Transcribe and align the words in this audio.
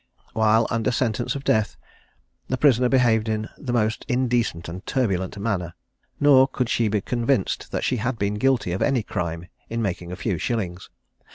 While 0.33 0.65
under 0.71 0.89
sentence 0.89 1.35
of 1.35 1.43
death, 1.43 1.77
the 2.47 2.57
prisoner 2.57 2.89
behaved 2.89 3.29
in 3.29 3.49
the 3.55 3.71
most 3.71 4.03
indecent 4.07 4.67
and 4.67 4.83
turbulent 4.87 5.37
manner; 5.37 5.75
nor 6.19 6.47
could 6.47 6.69
she 6.69 6.87
be 6.87 7.01
convinced 7.01 7.71
that 7.71 7.83
she 7.83 7.97
had 7.97 8.17
been 8.17 8.33
guilty 8.41 8.71
of 8.71 8.81
any 8.81 9.03
crime 9.03 9.47
in 9.69 9.79
making 9.79 10.11
a 10.11 10.15
few 10.15 10.39
shillings. 10.39 10.89